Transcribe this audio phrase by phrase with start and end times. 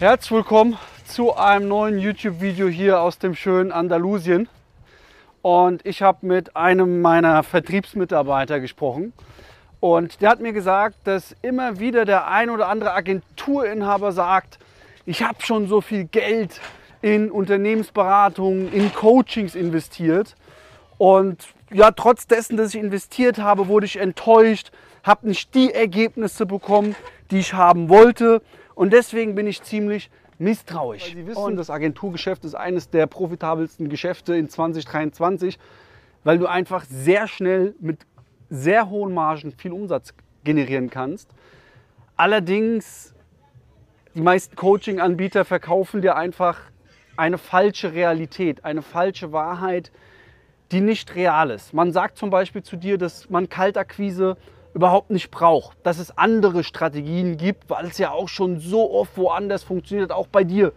[0.00, 0.76] Herzlich willkommen
[1.06, 4.48] zu einem neuen YouTube-Video hier aus dem schönen Andalusien.
[5.40, 9.12] Und ich habe mit einem meiner Vertriebsmitarbeiter gesprochen.
[9.78, 14.58] Und der hat mir gesagt, dass immer wieder der ein oder andere Agenturinhaber sagt,
[15.06, 16.60] ich habe schon so viel Geld
[17.00, 20.34] in Unternehmensberatungen, in Coachings investiert.
[20.98, 24.72] Und ja, trotz dessen, dass ich investiert habe, wurde ich enttäuscht,
[25.04, 26.96] habe nicht die Ergebnisse bekommen,
[27.30, 28.42] die ich haben wollte.
[28.74, 31.14] Und deswegen bin ich ziemlich misstrauisch.
[31.14, 35.58] Weil Sie wissen, und das Agenturgeschäft ist eines der profitabelsten Geschäfte in 2023,
[36.24, 38.00] weil du einfach sehr schnell mit
[38.50, 41.30] sehr hohen Margen viel Umsatz generieren kannst.
[42.16, 43.14] Allerdings,
[44.14, 46.60] die meisten Coaching-Anbieter verkaufen dir einfach
[47.16, 49.92] eine falsche Realität, eine falsche Wahrheit,
[50.72, 51.74] die nicht real ist.
[51.74, 54.36] Man sagt zum Beispiel zu dir, dass man Kaltakquise
[54.74, 59.16] überhaupt nicht braucht, dass es andere Strategien gibt, weil es ja auch schon so oft
[59.16, 60.72] woanders funktioniert, auch bei dir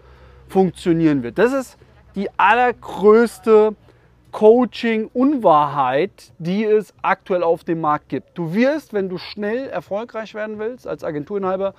[0.48, 1.38] funktionieren wird.
[1.38, 1.78] Das ist
[2.16, 3.76] die allergrößte
[4.32, 8.38] Coaching-Unwahrheit, die es aktuell auf dem Markt gibt.
[8.38, 11.74] Du wirst, wenn du schnell erfolgreich werden willst als Agenturinhaber,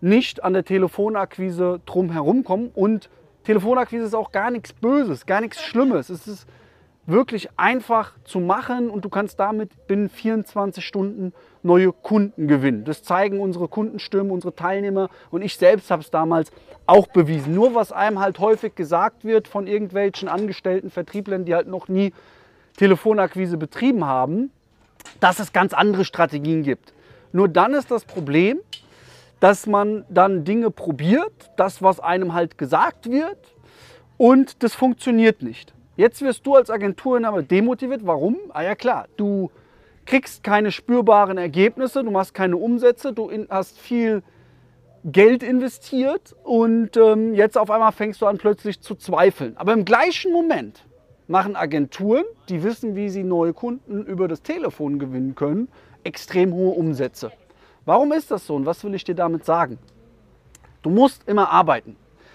[0.00, 2.70] nicht an der Telefonakquise drum herum kommen.
[2.74, 3.10] Und
[3.44, 6.08] Telefonakquise ist auch gar nichts Böses, gar nichts Schlimmes.
[6.08, 6.46] Es ist
[7.06, 12.84] wirklich einfach zu machen und du kannst damit binnen 24 Stunden neue Kunden gewinnen.
[12.84, 16.52] Das zeigen unsere Kundenstürme, unsere Teilnehmer und ich selbst habe es damals
[16.86, 17.54] auch bewiesen.
[17.54, 22.12] Nur was einem halt häufig gesagt wird von irgendwelchen Angestellten, Vertrieblern, die halt noch nie
[22.76, 24.50] Telefonakquise betrieben haben,
[25.18, 26.92] dass es ganz andere Strategien gibt.
[27.32, 28.60] Nur dann ist das Problem,
[29.40, 33.38] dass man dann Dinge probiert, das, was einem halt gesagt wird,
[34.16, 35.74] und das funktioniert nicht.
[36.02, 38.04] Jetzt wirst du als Agenturinhaber demotiviert.
[38.04, 38.36] Warum?
[38.48, 39.52] Ah ja klar, du
[40.04, 44.24] kriegst keine spürbaren Ergebnisse, du machst keine Umsätze, du hast viel
[45.04, 49.56] Geld investiert und ähm, jetzt auf einmal fängst du an plötzlich zu zweifeln.
[49.56, 50.84] Aber im gleichen Moment
[51.28, 55.68] machen Agenturen, die wissen, wie sie neue Kunden über das Telefon gewinnen können,
[56.02, 57.30] extrem hohe Umsätze.
[57.84, 59.78] Warum ist das so und was will ich dir damit sagen?
[60.82, 61.94] Du musst immer arbeiten.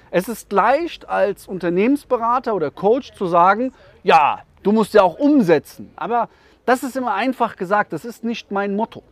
[0.09, 3.73] Es ist leicht als Unternehmensberater oder Coach zu sagen,
[4.03, 5.91] ja, du musst ja auch umsetzen.
[5.95, 6.29] Aber
[6.65, 9.03] das ist immer einfach gesagt, das ist nicht mein Motto.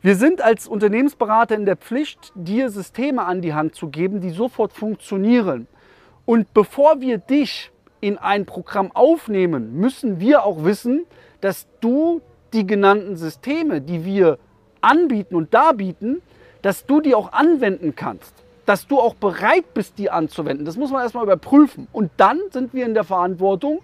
[0.00, 4.30] Wir sind als Unternehmensberater in der Pflicht, dir Systeme an die Hand zu geben, die
[4.30, 5.66] sofort funktionieren.
[6.24, 11.04] Und bevor wir dich in ein Programm aufnehmen, müssen wir auch wissen,
[11.42, 12.22] dass du
[12.54, 14.38] die genannten Systeme, die wir
[14.80, 16.22] anbieten und darbieten,
[16.62, 18.34] dass du die auch anwenden kannst
[18.70, 20.64] dass du auch bereit bist, die anzuwenden.
[20.64, 21.88] Das muss man erstmal überprüfen.
[21.90, 23.80] Und dann sind wir in der Verantwortung,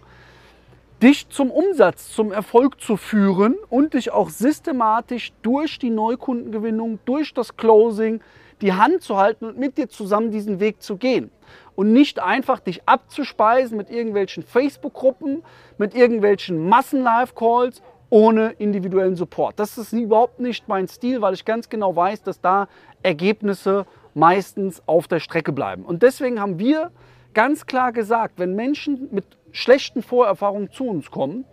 [1.03, 7.35] dich zum Umsatz, zum Erfolg zu führen und dich auch systematisch durch die Neukundengewinnung, durch
[7.35, 8.21] das Closing
[8.61, 11.33] die Hand zu halten und mit dir zusammen diesen Weg zu gehen.
[11.75, 15.43] Und nicht einfach dich abzuspeisen mit irgendwelchen Facebook-Gruppen,
[15.79, 19.59] mit irgendwelchen Massen-Live-Calls ohne individuellen Support.
[19.59, 22.69] Das ist überhaupt nicht mein Stil, weil ich ganz genau weiß, dass da
[23.03, 23.85] Ergebnisse
[24.17, 25.85] meistens auf der Strecke bleiben.
[25.85, 26.91] Und deswegen haben wir
[27.35, 31.45] ganz klar gesagt, wenn Menschen mit schlechten Vorerfahrungen zu uns kommen,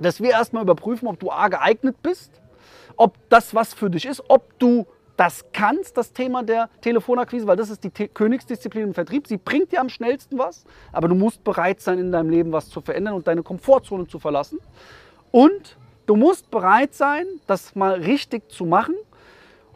[0.00, 2.40] dass wir erstmal überprüfen, ob du A geeignet bist,
[2.96, 4.86] ob das was für dich ist, ob du
[5.18, 9.26] das kannst, das Thema der Telefonakquise, weil das ist die Königsdisziplin im Vertrieb.
[9.26, 12.70] Sie bringt dir am schnellsten was, aber du musst bereit sein, in deinem Leben was
[12.70, 14.60] zu verändern und deine Komfortzone zu verlassen.
[15.30, 15.76] Und
[16.06, 18.94] du musst bereit sein, das mal richtig zu machen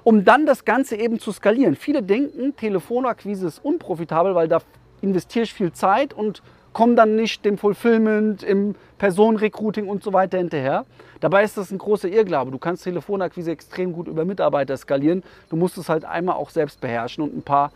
[0.04, 1.76] um dann das Ganze eben zu skalieren.
[1.76, 4.60] Viele denken, Telefonakquise ist unprofitabel, weil da
[5.00, 6.42] investiere ich viel Zeit und
[6.72, 10.86] komme dann nicht dem Fulfillment, im Personenrecruiting und so weiter hinterher.
[11.20, 12.50] Dabei ist das ein großer Irrglaube.
[12.50, 15.22] Du kannst Telefonakquise extrem gut über Mitarbeiter skalieren.
[15.50, 17.72] Du musst es halt einmal auch selbst beherrschen und ein paar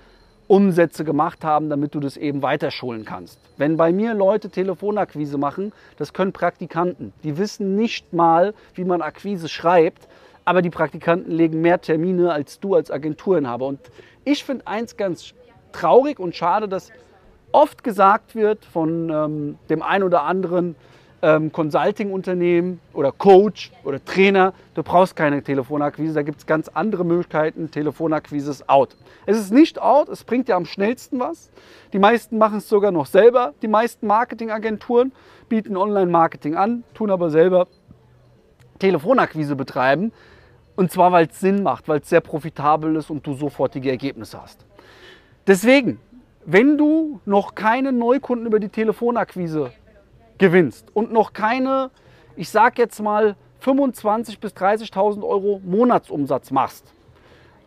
[0.48, 3.38] Umsätze gemacht haben, damit du das eben weiterschulen kannst.
[3.56, 7.12] Wenn bei mir Leute Telefonakquise machen, das können Praktikanten.
[7.25, 10.06] Die wissen nicht mal, wie man Akquise schreibt,
[10.47, 13.67] aber die Praktikanten legen mehr Termine als du als Agenturinhaber.
[13.67, 13.81] Und
[14.25, 15.34] ich finde eins ganz
[15.73, 16.91] traurig und schade, dass
[17.53, 20.77] oft gesagt wird von ähm, dem einen oder anderen
[21.21, 27.04] ähm, Consulting-Unternehmen oder Coach oder Trainer, du brauchst keine Telefonakquise, da gibt es ganz andere
[27.04, 28.97] Möglichkeiten, Telefonakquise ist out.
[29.25, 31.51] Es ist nicht out, es bringt ja am schnellsten was.
[31.92, 33.54] Die meisten machen es sogar noch selber.
[33.63, 35.13] Die meisten Marketingagenturen
[35.49, 37.66] bieten Online-Marketing an, tun aber selber
[38.78, 40.13] Telefonakquise betreiben.
[40.77, 44.41] Und zwar, weil es Sinn macht, weil es sehr profitabel ist und du sofortige Ergebnisse
[44.41, 44.65] hast.
[45.47, 45.99] Deswegen,
[46.45, 49.73] wenn du noch keine Neukunden über die Telefonakquise
[50.39, 51.91] gewinnst und noch keine,
[52.37, 56.93] ich sag jetzt mal, 25.000 bis 30.000 Euro Monatsumsatz machst,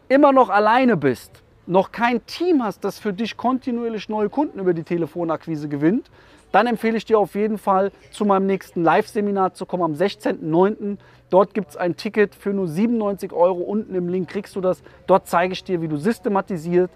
[0.08, 4.74] immer noch alleine bist, noch kein Team hast, das für dich kontinuierlich neue Kunden über
[4.74, 6.10] die Telefonakquise gewinnt,
[6.52, 10.98] dann empfehle ich dir auf jeden Fall zu meinem nächsten Live-Seminar zu kommen am 16.09.
[11.30, 13.60] Dort gibt es ein Ticket für nur 97 Euro.
[13.60, 14.82] Unten im Link kriegst du das.
[15.08, 16.90] Dort zeige ich dir, wie du systematisiert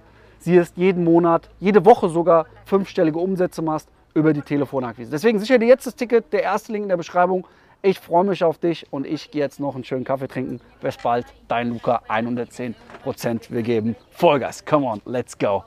[0.43, 5.09] siehst, jeden Monat, jede Woche sogar fünfstellige Umsätze machst über die Telefonakquise.
[5.09, 7.47] Deswegen sicher dir jetzt das Ticket, der erste Link in der Beschreibung.
[7.81, 10.61] Ich freue mich auf dich und ich gehe jetzt noch einen schönen Kaffee trinken.
[10.81, 13.51] Bis bald, dein Luca, 110 Prozent.
[13.51, 14.63] Wir geben Vollgas.
[14.65, 15.63] Come on, let's go.